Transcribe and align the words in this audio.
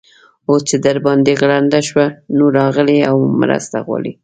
اوس 0.49 0.61
چې 0.69 0.75
در 0.85 0.97
باندې 1.05 1.31
غرنده 1.41 1.79
شوه؛ 1.87 2.05
نو، 2.37 2.45
راغلې 2.57 2.99
او 3.09 3.17
مرسته 3.41 3.77
غواړې. 3.87 4.11